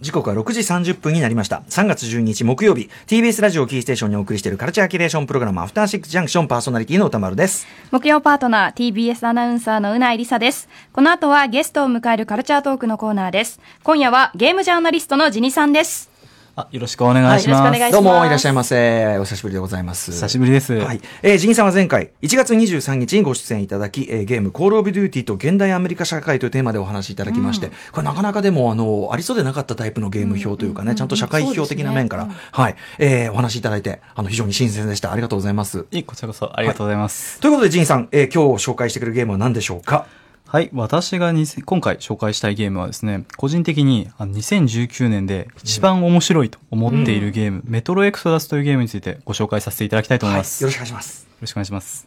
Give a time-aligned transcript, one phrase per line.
[0.00, 1.62] 時刻は6時30分になりました。
[1.68, 7.66] 3月12日木曜日、TBS ラジオキーステーションにお送りしているカルチャーキュレーションプログラム、アフターシックスジャンクションパーソナリティの歌丸です。
[7.90, 10.70] 木曜パートナー TBS アナウンサーのうないりさです。
[10.94, 13.60] この後はゲストを迎えるカルチャートークのコーナーです。
[13.82, 16.13] 今夜はゲームジャーナリストのジニさんです。
[16.56, 17.62] あ、よろしくお願いします。
[17.62, 19.18] はいよろしくお願いしますどうもいらっしゃいませ。
[19.18, 20.12] お久しぶりでございます。
[20.12, 20.72] 久しぶりです。
[20.74, 21.00] はい。
[21.22, 35.12] えー、ジギさんは前回、1月23日にご出演いただき、えーゲーム、コールオブデューティーと現代アメリカ社会というテーマでお話しいただきまして、これなかなかでも、あの、ありそうでなかったタイプのゲーム表というかね、ちゃんと社会批評的な面から、はい、えーお話しいただいて、あの、非常に新鮮でした。
[35.12, 35.86] ありがとうございます。
[35.90, 37.40] いいこちらこそありがとうございます。
[37.40, 40.06] ということで、ジンさん、えー今日紹介してくれるゲームは何でしょうか？
[40.54, 50.40] はい、私がに今回紹介したいゲームはですね、個人的にあの2019年で一番面白いと思っているゲーム、メトロエクソダスというゲームについてご紹介させていただきたいと思いはい。
[50.42, 50.62] ます。
[50.62, 51.26] よろよしくお願いします。
[51.40, 52.06] ろしくお願いします。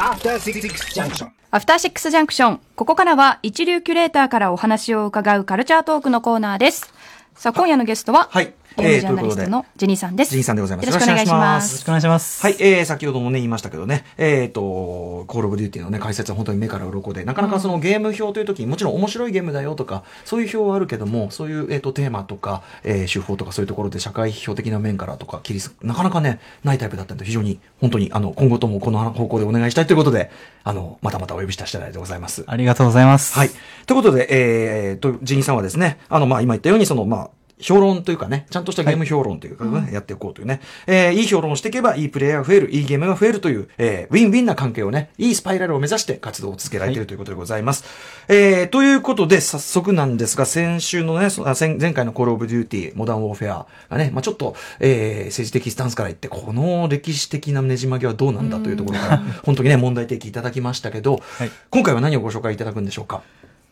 [0.00, 1.28] After Six Junction.
[1.52, 2.60] アフターシックスジャンクション。
[2.74, 6.92] ここからは一流キュレーターからお話を伺うカルチャートークのコーナーです。
[7.36, 10.30] さあ、今夜のゲストは、はいゲームジャーナリストのジニさんです。
[10.30, 11.88] ジニさんでございますよろしくお願いしますすよろしく。
[11.88, 12.42] お願いします。
[12.42, 30.30] はい、えー、先ほどもね、言いましたけどね、えっ、と、コールオブデューティーのね、解説は本当に目から鱗で、なかなかそのゲーム表という時に、もちろん面白いゲームだよとか、そういう表はあるけども、そういう、えっ、と、テーマとか、えー手法とかそういうところで社会批評的な面からとか、切りす、なかなかね、ないタイプだったので、非常に、本当に、あの、今後ともこの方向でお願いしたいということで、
[30.64, 32.44] あの、またまたお呼びした次第でございます。
[32.46, 33.34] ありがとうございます。
[33.34, 33.50] はい。
[33.86, 47.84] ということで、えー、と、ジニさんはですね、あの、まあ、今言ったように、その、まあ、評論というかね、ちゃんとしたゲーム評論というかね、やっていこうというね、えーいい評論をしていけば、いいプレイヤーが増える、いいゲームが増えるという、えーウィンウィンな関係をね、いいスパイラルを目指して活動を続けられているということでございます。
[48.28, 61.50] えーということで、早速なんですが、先週のね、前前回の Call of Duty、Modern Warfare がね、まあちょっと、えー政治的スタンスから言って、この歴史的なねじ曲げはどうなんだというところから、 本当にね、問題提起いただきましたけど、はい。
[61.70, 63.22] 今回は何をご紹介いただくんでしょうか？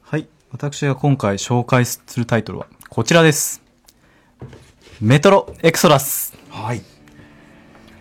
[0.02, 0.28] はい。
[0.52, 3.69] 私が今回紹介するタイトルはこちらです。
[5.00, 6.34] メトロエクソダス。
[6.50, 6.82] はい。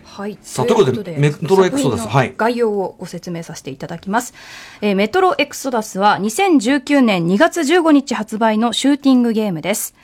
[0.03, 0.37] はい。
[0.41, 4.33] さあということでメトロエクソダスはい概要をご説明させていただきます。
[4.81, 9.95] えーメトロエクソダスは2019年2月15日発売のシューティングゲームです。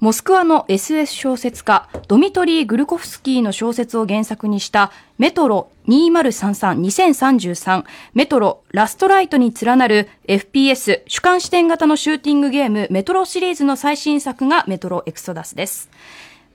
[0.00, 15.90] モスクワの SS 小説家、ドミトリー・グルコフスキーの小説を原作にした、メトロ2033-2033、メトロラストライトに連なる FPS 主観視点型のシューティングゲームメトロシリーズの最新作がメトロエクソダスです。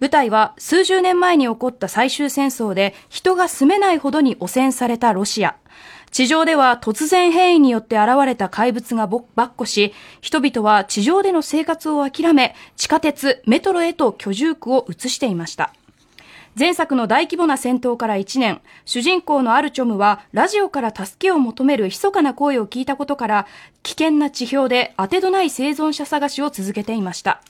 [0.02, 5.56] 舞台は数十年前に起こった最終戦争で人が住めないほどに汚染されたロシア。
[6.12, 15.74] 地上では突然変異によって現れた怪物がぼばっこし、人々は地上での生活を諦め、地下鉄、メトロへと居住区を移していました。
[16.58, 23.48] 前作の大規模な戦闘から1年、主人公のアルチョムはラジオから助けを求める密かな声を聞いたことから、
[23.84, 27.42] 危険な地表で当てどない生存者探しを続けていました。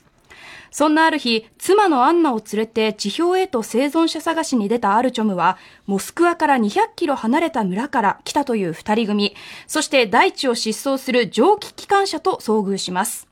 [0.76, 5.56] そんなある日、妻のアンナを連れて地表へと生存者探しに出たアルチョムは、
[5.86, 9.34] モスクワから200キロ離れた村から来たという二人組、
[9.66, 13.26] そして大地を疾走する蒸気機関車と遭遇します。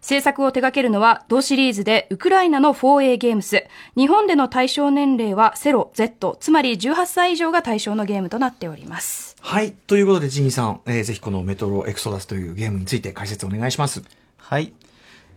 [0.00, 3.68] 制作を手掛けるのは、同シリーズでウクライナの 4A ゲームス。
[3.96, 9.36] 日本での対象年齢はセロ、Z、つまり18歳以上が対象のゲームとなっております。
[9.40, 9.70] はい。
[9.86, 14.02] ということで、ジニーさん、えーぜひこのメトロエクソダスというゲームについて解説お願いします。
[14.38, 14.72] はい。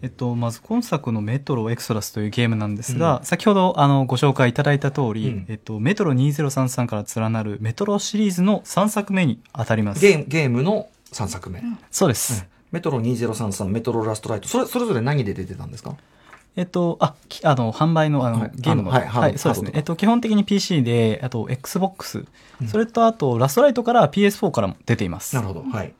[0.01, 10.01] えっと、まず今作のメトロエクソダスというゲームなんですが、先ほどあのご紹介いただいた通り、うんえっと、メトロ2033から連なるメトロシリーズの3作目に当たります。
[10.01, 11.63] ゲーム、ゲームの3作目。
[11.89, 12.45] そうです。
[12.71, 14.47] メトロ2033、メトロラストライト。
[14.47, 15.95] それ、それぞれ何で出てたんですか？
[16.57, 19.71] えっと、あ、きあの、販売の、あの、はいゲームの、はいハードそうですね。
[19.75, 22.25] えっと、基本的に PC で、あと、Xbox、
[22.67, 25.35] それと、あと、ラストライトから PS4 からも出ています。
[25.35, 25.63] なるほど。
[25.63, 25.93] はい。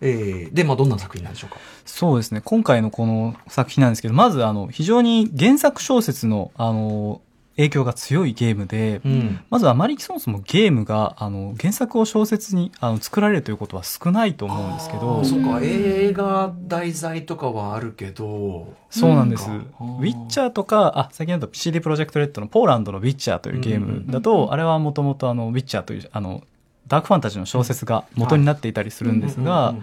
[0.00, 1.58] えー、で、まあ、どんな作品なんでしょうか？
[1.84, 2.40] そうですね。
[2.44, 7.20] 今回のこの作品なんですけど、まず、あの、非常に原作小説の、あの、
[7.56, 9.40] 影響が強いゲームで、うん。
[9.50, 19.50] まずあまりそもそもゲームが、あの、原作を小説に、あの、作られるということは少ないと思うんですけどそうか、映画題材とかはあるけど、そうなんです。
[19.50, 26.42] ウィッチャーとか、あ、先ほど CD プロジェクトレッドのポーランドのウィッチャーというゲームだと、あれはもともとあの、ウィッチャーという、あの、
[26.90, 29.74] ダークファンタジーの小説が元になっていたりするんですが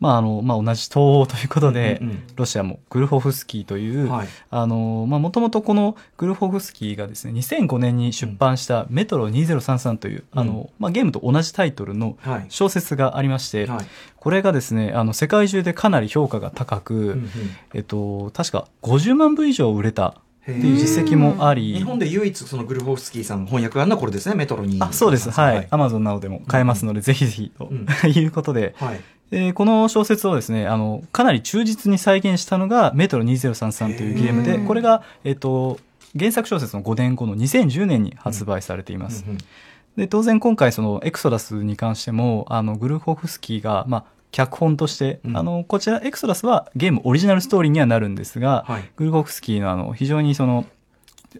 [0.00, 2.00] まあ、あの、まあ、同じ東欧ということで
[2.36, 4.28] ロシアもグルホフスキーという、はい。
[4.50, 12.46] あの、まあ、もともとこのグルホフスキーがですね、2005年に出版したメトロ2033という、うんあの、まあ、ゲームと同じタイトルのはい。
[12.48, 13.86] 小説がありまして、はい。
[14.16, 17.30] これがですね、あの、世界中でかなり評価が高く、うんうん
[17.74, 24.76] えっと、確か50万部以上売れたっていう実績もあり、日本で唯一そのグルホフスキーさんの翻訳があるのはこれですね、メトロに。
[24.80, 25.30] あ、そうです。
[25.30, 25.66] はい。
[25.70, 29.00] アマゾンなどでも買えますので、ぜひぜひと、うんいうことで、はい。
[29.30, 35.80] えーこの小説をですね、あの、かなり忠実に再現したのが、メトロ2033というゲームで、これが、えっ、と、
[36.16, 39.24] 原作小説の5年後の2010年に発売されています。
[39.96, 45.36] で、当然今回そのエクソダスに関しても、あの、グルホフスキーが、まあ、脚本として、うん。
[45.36, 48.90] あの、こちらエクソダスはゲームオリジナルストーリーにはなるんですが、はい。
[48.96, 50.66] グルホフスキーのあの、非常にその、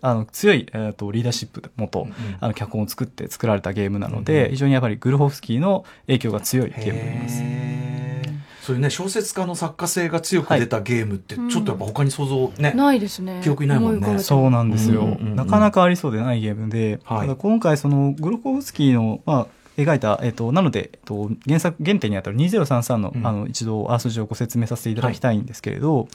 [0.01, 2.07] あの、強い、えっ、と、リーダーシップで元、
[2.39, 7.43] あの、脚本を作って作られたゲームなので、非常にやっぱりグルホフスキーの影響が強いゲームになります。
[8.63, 12.73] そういうね、小説家の作家性が強く出たゲームって、ちょっとやっぱ他に想像ね。
[12.75, 13.41] ないですね。
[13.43, 14.21] 記憶にないもんね。
[14.21, 15.37] そうなんですよ、うんうんうんうん。
[15.37, 17.21] なかなかありそうでないゲームで、はい。
[17.23, 19.47] ただ今回そのグルコフスキーの、まあ、
[19.77, 23.27] 描いた、えっと、なので、えっと、原作、原点にあたる2033の、うん。
[23.27, 26.09] あの、一度、あらすじをご説明させていただきたいんですけれど、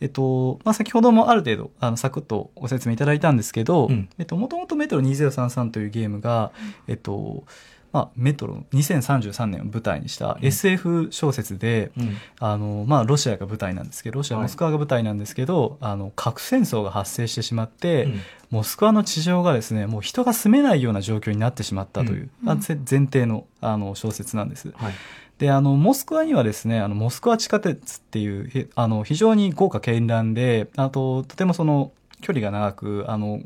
[0.00, 4.08] えっと、まあ、先ほどもある程度、あの、サクッとご説明いただいたんですけど、うん。
[4.18, 6.52] えっと、もともとメトロ2033というゲームが、
[6.86, 7.44] えっと、
[7.92, 12.16] まあ、メトロ2033年を舞台にした SF 小説で、うん。
[12.38, 18.20] あの、まあ、ロシアが舞台なんですけど、ロシア、はいモスクワが舞台なんですけど、あの、核戦争が発生してしまって、うん。
[18.50, 24.72] モスクワの地上がですね、もう人が住めないような状況になってしまったという、あぜ前提の、あの、小説なんです。
[24.76, 24.94] はい。
[25.38, 33.40] で、あの、モスクワにはですね、あの、モスクワ地下鉄っていう、へあの、非常に豪華絢爛で、あと、とてもその、距離が長く、あの、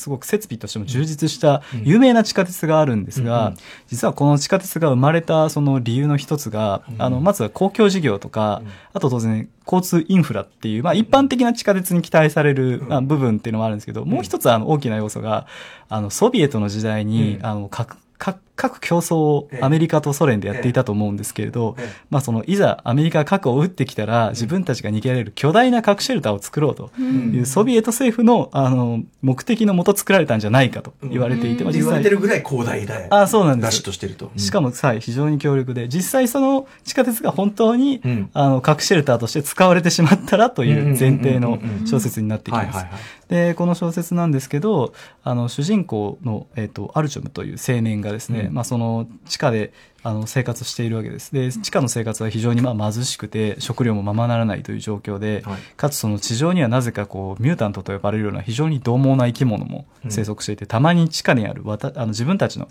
[0.00, 1.82] すごく設備としても充実したうん。
[1.84, 3.54] 有名な地下鉄があるんですが、
[3.88, 7.02] 実はこの地下鉄が生まれたその理由の一つが、うん。
[7.02, 8.70] あの、まずは公共事業とか、うん。
[8.94, 15.46] あと当然交通インフラっていう、まあ一般的な地下鉄に期待される、あ、部分っていうのもあるんですけど、もう一つあの大きな要素が、
[15.88, 17.46] あの、ソビエトの時代に、うん。
[17.46, 27.34] あの、核、核、核競争をええアメリカとソ連でやっていたと思うんですけれど、ええまあその、いざアメリカが核を撃ってきたら、自分たちが逃げられる巨大な核シェルターを作ろうとうん。
[27.34, 33.08] いう、ソビエト政府の、あの、目的のもと作られたんじゃないかと言われていて、うんまあ言われ実際、てるぐらい広大だよ。
[33.10, 33.82] あそうなんです。
[33.82, 34.30] としてると。
[34.36, 38.30] しかもさ、非常に強力で、実際その地下鉄が本当に、うん。
[38.34, 42.86] あの、核シェルターとして使われてしまったらという前提の小説になってきます。
[43.30, 44.92] で、この小説なんですけど、
[45.22, 48.54] あの、主人公の、えっ、と、アルチョムという青年がですね、うん。
[48.54, 49.72] まあ、その、地下で、
[50.02, 51.32] あの、生活しているわけです。
[51.32, 55.58] で、地下の生活は非常に、まあ、貧しくて、食料もままならないという状況で、はい。
[55.76, 62.68] かつその地上にはなぜかこう、ミュータントと呼ばれるような非常に獰猛な生き物も生息していて、たまに地下にあるわた、あの、自分たちの、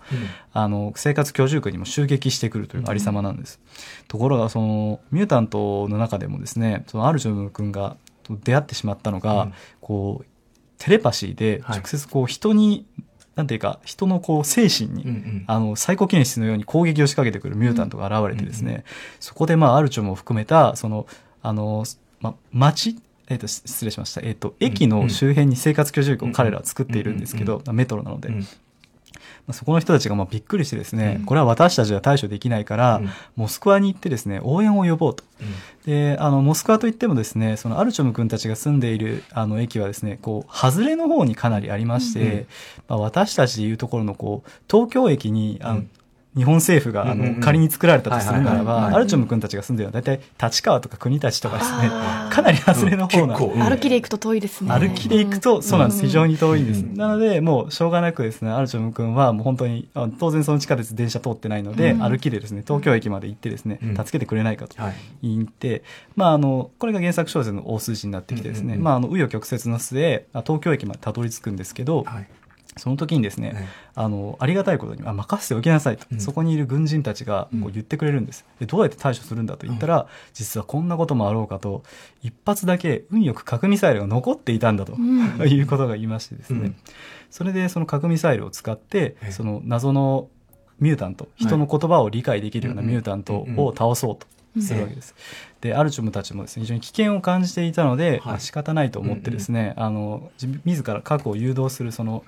[0.53, 3.59] あの、生活居住区にも襲撃してくるというありさまなんです。
[4.07, 7.97] ところが、その、ミュータントの中でもですね、そのアルジョム君が
[8.43, 9.53] 出会ってしまったのが、うん。
[9.81, 10.25] こう、
[10.79, 11.77] テレパシーではい。
[11.79, 12.85] 直接こう人に、
[13.39, 15.43] なんていうか、人のこう精神に、うんうん。
[15.47, 18.83] あの、サイコキネシスのように攻撃を仕掛けてくるミュータントが現れてですね、
[19.21, 21.07] そこでまあ、アルチョムを含めた、その、
[21.41, 21.85] あの、
[22.19, 22.97] ま、町、
[23.29, 24.19] えっ、と、し失礼しました。
[24.25, 28.47] えっ、と、駅の周辺に生活居住区を彼らは作っているんですけど、メトロなので、うん
[29.47, 31.25] まあそこの人たちがまあびっくりしてですね、うん。
[31.25, 33.09] これは私たちは対処できないから、うん。
[33.35, 35.23] モスクワに行ってですね、応援を呼ぼうと。
[35.85, 42.47] で、あの、モスクワといってもですね、そのアルチョム君たちが住んでいるあの駅はですね、こう、外れの方にかなりありまして、うん。
[42.89, 45.89] まあ、私たちでいうところのこう、東京駅に、あの、うん
[46.37, 54.71] 日本政府があの、仮に作られたとするならば、アルチョム君たちが住んでるのは大体立川とか国立とかですねかなり外れの方な、うん歩きで行くと遠いですね。
[54.71, 56.01] 歩きで行くと、そうなんです。
[56.01, 56.29] 非常に。
[56.29, 56.81] に遠いんです。
[56.81, 64.93] うんなので、もう、しょうがなくですね、アルチョム君は、もう本当に、あ当然その地下鉄電車通ってないので、うん歩きでですね、東京駅まで行ってですね、うん助けてくれないかとはい。
[65.23, 65.83] 言って、
[66.15, 72.27] まあ、あの、これが原作小説の大筋になってきてですね、まあ、あの、紆余曲折の末、あ東京駅までたどり着くんですけど、はい。
[72.77, 76.19] その時にですね、ねあの、ありがたいことに、あ、任せておきなさいと、うん。
[76.19, 78.45] そこにいる軍人たちがこう言ってくれるんです。
[78.59, 81.83] で、どうやって対処するんだと言ったら、実はこんなこともあろうかと、
[82.21, 85.47] 一発だけ運よく核ミサイルが残っていたんだと、うん。
[85.47, 86.75] いうことが言いましてですね、うん。
[87.29, 90.29] それでその核ミサイルを使ってええ、その謎の
[90.79, 94.27] ミュータント、人の言葉を理解できるようなミュータントを倒そうと
[94.61, 95.15] するわけです。
[95.61, 102.23] で、アルチョムたちもですね、非常に危険を感じていたので、はいまあ仕方ないと思ってですね、あの、自自ら核を誘導するその、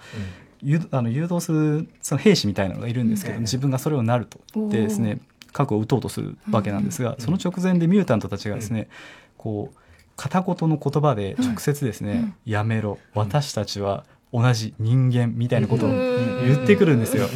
[0.63, 5.19] 誘あの誘導するその兵士みたいなのがいるんですけど、ええ自分がそれをなると言ってですね
[5.51, 8.87] 核を撃とうとするわけなんですが、んその直前でミュータントたちがですね、
[9.37, 9.77] こう
[10.15, 17.27] 片言の言葉で直接ですね、やめろ私たちは同じ人間みたいなことを言ってくるんですよ。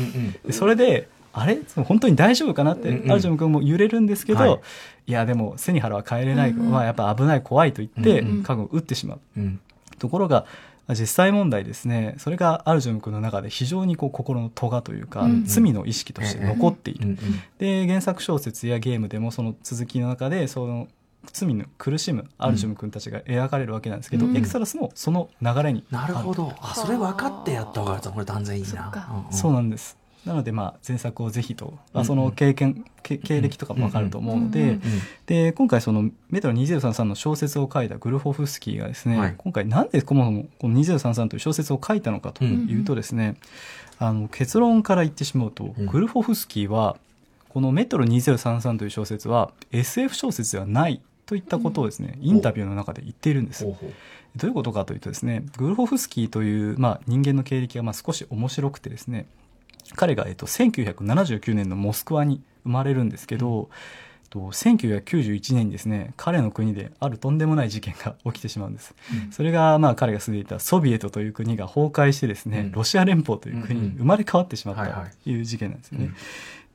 [0.46, 1.60] でそれであれ？
[1.76, 3.12] 本当に大丈夫かなって、うんうん。
[3.12, 4.60] アルジョム君も揺れるんですけど、はい。
[5.08, 8.44] い、やでも背に腹は変えれない、まあ、やっぱ危ない怖いと言って、うんうん。
[8.44, 9.20] 核を撃ってしまう。
[9.38, 9.60] うん。
[10.00, 10.46] ところが
[10.90, 17.18] 実際問題ですねそれがアルジョム君の中で非常にこう心の咎というか、うん罪の意識として残っている、うんうん
[17.58, 20.88] で原作小説やゲームでもその続きの中でその
[21.32, 24.38] 罪の苦しむアルジョム君たちが描かれるわけなんですけど、うん。
[24.38, 26.54] エクサラスもその流れになるほあど。
[26.62, 28.70] あ、それ分かってやった方がこれ断然いいな。
[28.70, 29.26] そっか。
[29.32, 34.80] るそうなんですなので、まあ、前作をぜひと、まあ、その経験、け経歴とかもわかると思うので、
[35.28, 39.36] で、今回そのメトロ2033の小説を書いたグルホフスキーがですね、はい。
[39.38, 43.36] 今回なんでこのこの2033という小説を書いたのかというとですね、
[44.00, 45.86] あの結論から言ってしまうと、うん。
[45.86, 46.98] グルホフスキーは
[47.50, 53.66] このメトロ2033という小説は SF 小説ではないといったことをですね、インタビューの中で言っているんです。
[54.36, 59.28] どういうことかというとですね、グルホフスキーという、まあ、人間の経歴がまあ少し面白くてですね、
[59.96, 63.70] 彼が、えっと、1979年のモスクワに生まれるんですけど、
[64.30, 68.94] と1991年にですね、彼の国であるとんでもない事件が 起きてしまうんです。
[69.32, 72.72] それが、まあ、彼が住んでいたソビエトという国が崩壊してですね、うん。
[72.72, 75.12] ロシア連邦という国に生まれ変わってしまったはいはい。
[75.24, 76.06] という事件なんですよね。
[76.06, 76.16] うん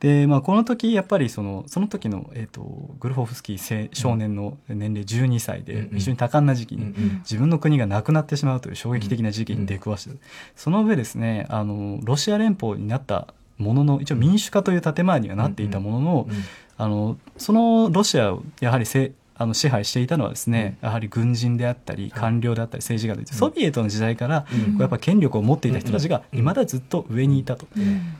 [0.00, 2.62] で、まあ、この時、やっぱりその、その時の、えっ、と、
[2.99, 10.16] グルホフスキー青少年の年齢12歳で、うん非常に多感な時期に、自分の国がなくなってしまうという衝撃的な事件に出くわして、
[10.57, 16.45] その上ですね、あの、ロシア連邦になったものの、一応民主化という建前にはなっていたものの、うん。
[16.78, 26.40] あの、そのロシアをやはりせあの支配していたのはですね、やはり軍人であったり、官僚であったり、政治家でソビエトの時代から、こうやっぱ権力を持っていた人たちが、うん。
[26.40, 27.66] 未だずっと上にいたと。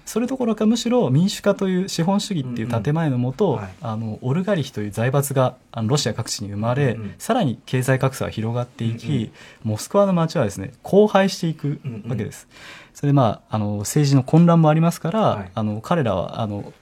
[0.07, 9.31] それどころかむしろ民主化という資本主義っていう建前のもと、あのオルガリヒという財閥があのロシア各地に生まれ、さらに経済格差が広がっていき、
[9.63, 12.49] モスクワの街はですね荒廃していくわけです。
[12.95, 15.51] それでまああの政治の混乱もありますから、はい。
[15.55, 16.73] あの彼らはあの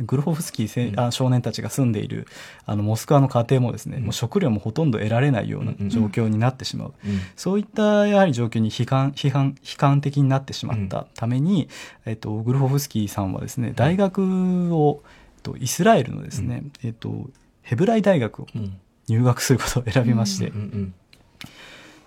[0.00, 1.00] グルホフスキーせ、うん。
[1.00, 2.26] あ少年たちが住んでいる
[2.66, 4.02] あのモスクワの家庭もですね、うん。
[4.04, 6.94] もう食料もほとんど得られないような状況になってしまう。
[7.06, 7.20] うん。
[7.36, 11.68] そういったやはり状況に悲観、批判、悲観的になってしまったために、
[12.04, 15.02] えっと、グルホフスキーさんはですね、大学を、
[15.36, 17.30] えっと、イスラエルのですね、えっと、
[17.62, 18.76] ヘブライ大学をうん。
[19.06, 20.50] 入学することを選びまして、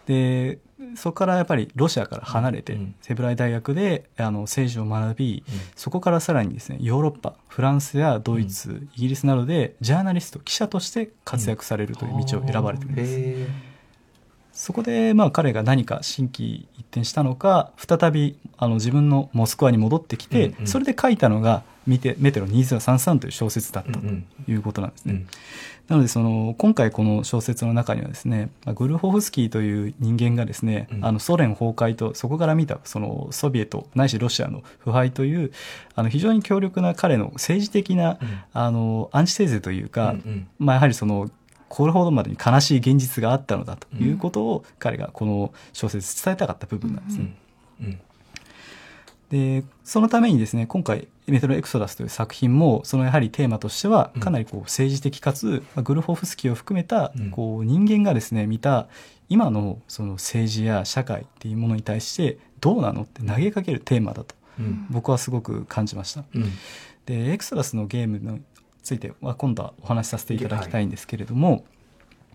[0.07, 0.57] で、
[0.95, 2.95] そこからやっぱりロシアから離れて、うん。
[3.05, 5.55] ヘブライ大学であの政治を学び、うん。
[5.75, 13.13] そこからさらにですね、ヨーロッパ、フランスやドイツ、イギリスなどでジャーナリスト、記者として活躍されるという道を選ばれているんです。
[13.17, 13.47] へ
[14.57, 24.25] そこで、まあ、彼が何か心機一転したのか、再び、あの、自分のモスクワに戻ってきて、それで書いたのが、見て、メテロ2033という小説だったとうん。
[24.47, 25.13] いうことなんですね。
[25.13, 25.27] うん。
[25.87, 31.05] なので、その、今回この小説の中にはですね、まあグルホフスキーという人間がですね、うん。
[31.05, 35.51] あの、ソ連崩壊と、そこから見た、その、ソビエト、ないしロシアの腐敗という、
[35.95, 38.39] あの、非常に強力な彼の政治的な、うん。
[38.53, 40.47] あの、アンチテーゼというか、うんうん。
[40.59, 41.31] まあ、やはりその、
[41.69, 47.35] これほどまでに悲しい現実があったのだということを彼がこの小説伝えたかった部分なんですね。
[47.81, 47.99] うん
[49.29, 58.87] で、そのためにですね、今回、メトロエクソダスという作品も、そのやはりテーマとしては、かなりこう政治的かつ、まあグルホフスキーを含めたうん、こう人間がですね、見た、
[59.29, 64.87] 今のその政治や社会っていうものに対して、どうなのって投げかけるテーマだと、うん。
[64.89, 66.23] 僕はすごく感じました。
[66.33, 66.43] うん。
[67.05, 68.41] で、エクソダスのゲームに
[68.81, 71.65] ついては今度はお話しさせていただきたいんですけれども、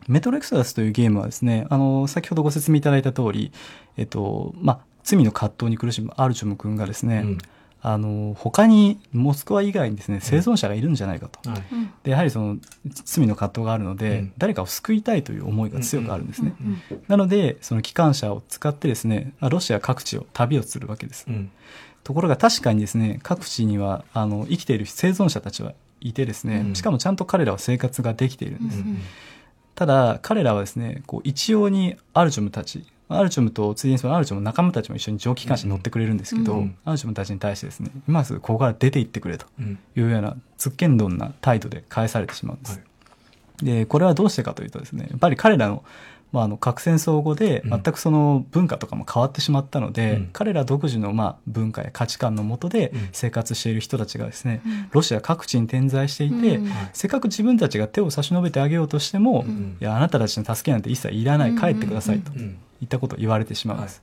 [0.09, 3.53] メトロエクソダスというゲームはですね、あの、先ほどご説明いただいた通り、
[3.97, 7.39] えっと、まあ、罪の葛藤に苦しむアルチョム君がですね、うん。
[7.85, 11.51] あの、他にモスクワ以外にですね、生存者がいるんじゃないかと。
[11.51, 11.63] はい。
[12.05, 12.57] で、やはりその、
[12.87, 14.33] 罪の葛藤があるので、うん。
[14.39, 16.55] 誰かを救いたいという思いが強くあるんですね。
[16.61, 21.27] うんなので、その機関車を使ってですね、ロシア各地を旅をするわけです。
[21.29, 21.51] うん。
[22.05, 26.75] ところが確かにですね、各地には、あの、生きている生存者たちはいてですね、うん。
[26.77, 28.81] しかもちゃんと彼らは生活ができているんです。
[28.81, 28.99] うん。
[29.75, 32.85] ただ、彼らはですね、こう、一様にアルチョムたち、
[33.19, 36.77] アルチョムと、ついでにそのアルチョムの仲間たちも一緒に蒸気機関車に乗ってくれるんですけど、うん。
[36.85, 39.79] アルチョムたちに対してですね、今すぐここから出て行ってくれとうん。
[39.97, 42.73] いうような、つっけんどんな態度で返されてしまうんです。
[42.79, 42.79] は
[43.63, 43.65] い。
[43.65, 45.85] で、これはどうしてかというとですね、やっぱり彼らの、
[46.33, 47.71] まあ、あの、核戦争後で、うん。
[47.71, 50.31] 全くその文化とかも変わってしまったので、うん。
[50.33, 53.09] 彼ら独自の、まあ、文化や価値観のもとでうん。
[53.13, 54.63] 生活している人たちがですね、
[54.93, 56.69] ロシア各地に点在していて、うん。
[56.71, 56.91] はい。
[56.95, 59.77] せっかく自分たちが手を差し伸べてあげようとしても、ん。
[59.81, 62.59] いや、あなたたちの助けなんて一切いらない、帰ってくださいとうん。
[62.81, 64.03] いったことを言われてしまうんです。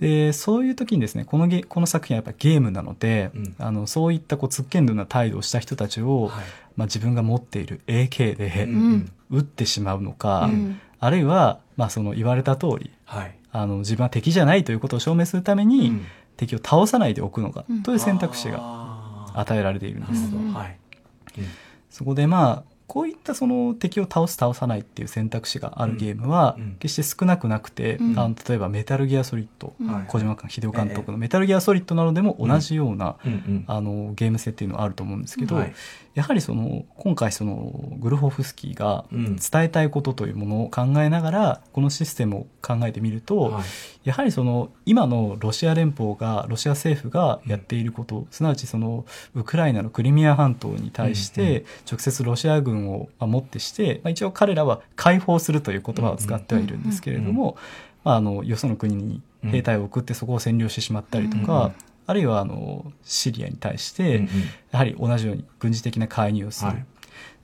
[0.00, 3.54] で、そういう時にですね、このゲこの作品はやっぱゲームなので、うん。
[3.58, 6.44] あの、そういったこう、つっけんどんな態度をした人たちを、はい。
[6.76, 9.12] まあ自分が持っている AK で、うん。
[9.30, 13.34] 撃ってしまうのか、うんあるいは、まあその言われた通り、はい。
[13.52, 16.06] あの、自分は敵じゃないということを証明するために、うん。
[16.36, 17.82] 敵を倒さないでおくのか、うん。
[17.82, 18.60] という選択肢が
[19.34, 20.34] 与えられているんです。
[20.34, 20.52] うん。
[20.52, 20.76] はい
[21.90, 28.18] そこでまあ、こういったその敵を倒す倒さないっていう選択肢があるゲームは決して少なくなくて、うん。
[28.18, 29.86] あの例えばメタルギアソリッド、うん。
[29.92, 30.04] はい。
[30.08, 33.64] 小島秀夫監督のメタルギアソリッドなどでも同じような、うんうん。
[33.66, 35.74] あのゲーム性っていうのはあると思うんですけど、はい
[36.14, 39.36] やはりその今回そのグルホフスキーがうん。
[39.36, 43.64] 伝えたいことというものを考えながらこのシステムを考えてみると、はい。
[44.04, 57.56] やはりその今のロシア連邦がロシア政府がやっていること、すなわちそのウクライナのクリミア半島に対しうんうて直接ロシア軍をまあもってして、まあ、一応彼らは解放するという言葉を使ってはいるんですけれども、
[58.04, 64.28] まあ、あのよその国に兵隊を送ってそこを占領してしまったりとか、うんあるいはあのシリアに対して、うんうん。
[64.72, 66.84] やはり同じように軍事的な介入をする、はい。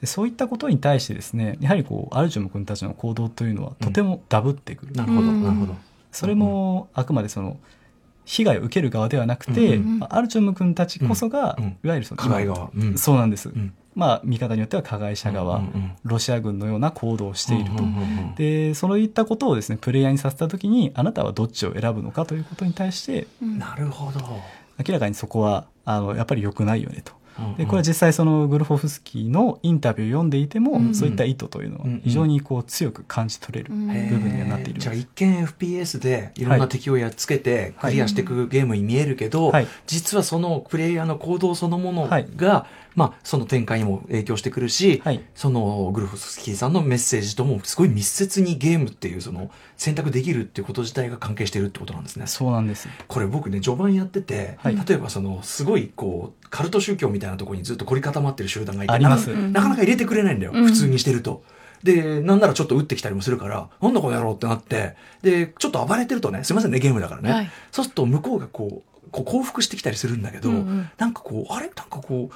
[0.00, 5.42] でそういったことに対してですねやはりこうアルジュム君たちの行動というのはとてもダブってくる、なるほど、うん。
[5.44, 5.76] なるほど。
[6.11, 7.58] それもあくまでその
[8.25, 11.70] 被害を受ける側ではなくて、うんまあアルチュム君たちこそが、うんうん。
[11.85, 12.70] いわゆるその加害側。
[12.75, 12.99] うん。
[12.99, 15.93] そうなんです、んまあ見方によっては加害者側、うんうんうん。
[16.05, 18.35] ロシア軍のような行動をしていると、うんうんうんうん。
[18.37, 24.21] でそういったことをですねプレイヤーにさせた時にあなたはどっちを選ぶのかということに対してなるほど。
[24.87, 27.17] 明らかにそこはあのやっぱり良くないよねと。
[27.59, 34.79] でこれは実際そのグルホフスキーのインタビューを読んでいても、うんそういった意図というのは非常にこう強く感じ取れるうん部分にはなっている。
[34.79, 39.67] んじゃあです一見 FPS でいろんはない敵をやっつけてクリアしていくゲームに見えるけど、はい。
[39.87, 42.26] 実はそのプレイヤーの行動そのものが、はい
[42.97, 45.23] まあその展開にも影響してくるし、はい。
[45.35, 52.26] そのグルフスキーさんのメッセージともすごい密接にゲームっていうその選択できるっていうこと自体が関係してるってことなんですね。
[52.26, 52.88] そうなんです。
[53.07, 54.76] これ僕ね序盤やってて、はい。
[54.76, 59.29] 例えばそのすごいこうカルト宗教みたいなところにずっと凝り固まってる集団がいてあります。
[59.29, 60.65] ななかなか入れてくれないんだよ、うん。
[60.65, 61.45] 普通にしてると。
[61.83, 67.31] で、なんならちょっと撃ってきたりもするから、なんだこの野郎ってなって、で、ちょっと暴れてるとね、すいませんね、ゲームだからね。
[67.31, 67.50] はい。
[67.71, 70.91] そうすると向こうがこう、こう降伏してきたりするんだけど、うんうん。
[70.97, 71.67] なんかこう、あれ？
[71.67, 72.35] なんかこう、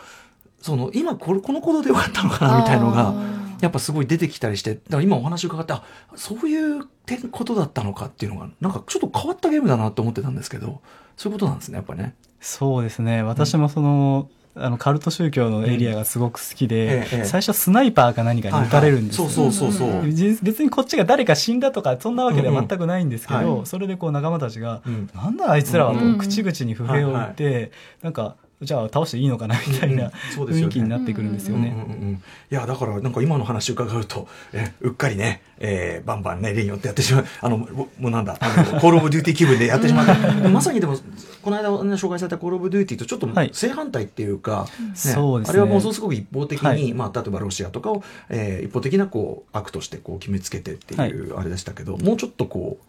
[0.60, 3.14] その、今これ、この行動でよかったのかなみたいのが、
[3.60, 5.82] やっぱすごい出てきたりして、だから今お話伺って、あ、
[6.16, 10.80] そういう点ことだったのかっていうのが、なんかちょっと変わったゲームだなと思ってたんですけど、
[11.16, 12.14] そういうことなんですね、やっぱね。
[12.40, 13.22] そうですね。
[13.22, 17.24] 私もその、あのカルト宗教のエリアがすごく好きで、ええええ。
[17.24, 20.12] 最初スナイパーか何かに撃たれるんですよ、はいはいそうそうそうそう。
[20.12, 25.10] じ別にこっちが誰か死んだとかそんなわけでは全くないんですけど、うんうんそれでこう仲間たちが、うん。
[25.14, 26.18] なんだあいつらはとうん。
[26.18, 27.70] 口々に不平を言って、
[28.02, 31.68] なんかじゃあ倒していいのかなみたいな雰囲気になってくるんですよね。
[31.68, 32.14] うんうんうんうん。
[32.14, 32.18] い
[32.50, 40.06] や、だから、なんか今の話伺うと、えうっかりね、えーバンバンね、例によってやってしまう、あの、ももうなんだ、あの、コールオブデューティー気分でやってしまう。
[40.50, 40.94] まさにでも、
[41.40, 43.50] この間、ね、紹介されたコールオブデューティーとちょっとはい。
[43.54, 45.52] 正反対っていうか、ねそうですね。
[45.52, 46.92] あれはものすごく一方的に、はい。
[46.92, 52.84] まあ、例えばロシアとかを、えー一方的な、こう、悪としてこう決めつけてっていう、あれでしたけど、もうちょっとこう、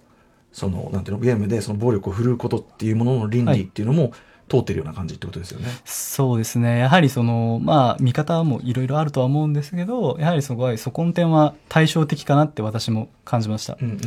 [0.52, 4.12] その、なんていうの、ゲームでその暴力を振るうことっていうものの倫理っていうのも、
[4.52, 5.68] 通ってるような感じってことですよね。
[5.86, 6.80] そうですね。
[6.80, 13.78] やはりその、まあ、見方もいろいろあるとは思うんですけど、やはりそこは、そこの点は対照的かなって私も感じました。
[13.82, 14.00] うんうん。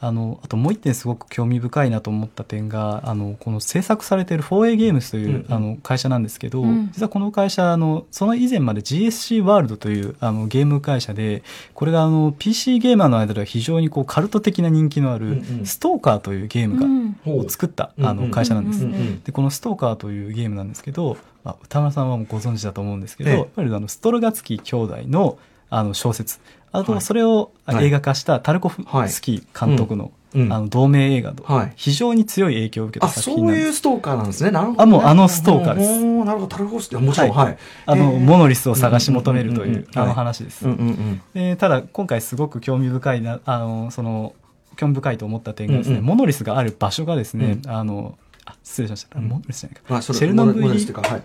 [0.00, 5.46] あの、あともう一点すごく興味深いなと思った点が、あの、この制作されている 4A ゲームズという、うんうん。
[5.48, 6.90] あの会社なんですけど、うん。
[6.92, 11.42] 実はこの会社、あの、その以前まで GSC ワールドというあのゲーム会社で、
[11.74, 18.86] これがあの PC ゲーマーの間では非常にこうカルト的な人気のある、ストーカーというゲームが、を作った、あの会社なんです。
[19.24, 23.36] でこの「ストーカー」というゲームなんですけど、まあ、歌村さんはご存知だと思うんですけど、ええ。
[23.38, 25.38] やっぱりあのストロガツキー兄弟の
[25.70, 26.40] あの小説。
[26.72, 27.00] あとはい。
[27.00, 27.86] それをはい。
[27.86, 30.42] 映画化したタルコフスキー監督の,、うん。
[30.42, 30.52] うん。
[30.52, 31.72] あの同名映画とはい。
[31.76, 33.66] 非常に強い影響を受けあ、た作そう品なんです。
[33.66, 34.50] いうストーカーなんですね。
[34.50, 34.82] なるほど、ね。
[34.82, 35.90] あもうあのストーカーです。
[35.90, 37.58] おなるほど、タルホスもちろん、はい。
[37.86, 38.20] あの、えー。
[38.20, 40.66] モノリスを探し求めるとうんうんうんうんいうあの話です。
[40.66, 41.22] うんうんうん。
[41.34, 44.34] でただ今回すごく興味深いなあのその
[44.76, 46.04] 興味深いと思った点がですね、うんうん。
[46.06, 51.22] モノリスがある場所がですね、あのあ失礼しました、モノリスじゃないか、まあ、それ、チェルノブイリはい。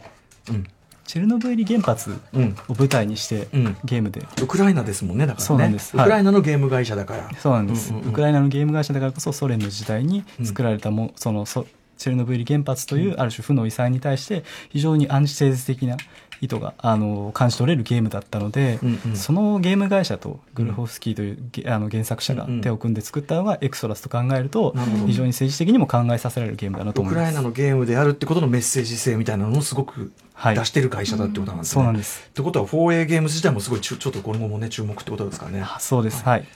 [0.50, 0.68] うん。
[1.06, 2.56] チェルノブイリ原発うん。
[2.68, 5.46] を舞台にして、うんゲームでウクライナですもんね、だからね。
[5.46, 7.30] そうなんですウクライナのゲーム会社だから。
[7.40, 11.66] そうなんです、ウクライナのゲーム会社だからこそソ連の時代に作られたも、そのそ
[11.98, 15.98] チェルノブイリ原発というある種負の遺産に対して非常にアンチテーゼ的な
[16.42, 27.24] 意図があの感じ取れるゲームだったので、うんうんそのゲーム会社とグルホフスキーというゲあの原作者がうんうん手を組んで作ったのがエクソラスと考えるとなるほど非常に政治的にも考えさせられるゲームだなとウ思います。
[27.24, 31.74] クライナのゲームであるってことのメッセージ性みたいなのをすごくはい出してる会社だってことなんですね。
[31.76, 32.28] そうなんです。
[32.28, 35.62] ってことは 4A ゲームズ自体もすごいちょっと今後もね注目ってことですからね。
[35.62, 36.24] あそうです。
[36.24, 36.40] はい。
[36.40, 36.48] はい、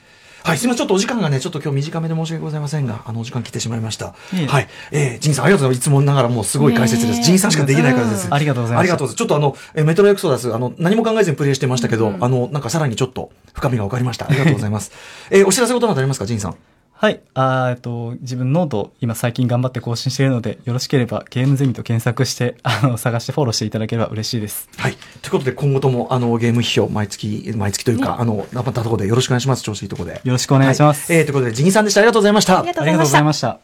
[0.56, 0.78] すみません。
[0.78, 4.14] ちょっとお時間がね、ちょっと今日短めで申し訳ございませんが、あの、お時間来てしまいました。
[4.48, 4.68] はい。
[4.92, 5.78] えー、ジンさん、ありがとうございます。
[5.80, 7.22] いつもながらもうすごい解説です。
[7.24, 8.28] ジンさんしかできないからです。
[8.32, 9.18] ありがとうございましたありがとうございます。
[9.18, 14.28] ちょっとあの、えーメトロエクソダス、あの、何も考えずにプレイしてましたけど、うんあの、なんかさらにちょっと深みが分かりました。
[14.28, 14.92] ありがとうございます。
[15.32, 16.56] えー、お知らせことなどありますか、ジニさん？
[17.00, 17.22] はい。
[17.36, 24.68] あーえっと、自分 note、今最近頑張って更新しているので、よろしければゲームゼミと検索して、あの、探してフォローしていただければ嬉しいです。
[24.78, 24.98] はい。
[25.22, 29.62] ということで、今後とも、あの、ゲーム批評、毎月、毎月というか、あの、頑張ったところでよろしくお願いします。
[29.62, 30.22] 調子いいところで。
[30.24, 31.12] よろしくお願いします。
[31.12, 32.02] はいえー、ということで、ジニさんでした。
[32.02, 32.60] ありがとうございました。
[32.60, 33.60] ありがとうありがとうございました。